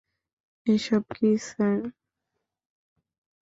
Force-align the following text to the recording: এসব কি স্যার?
এসব 0.67 1.03
কি 1.15 1.29
স্যার? 1.47 1.79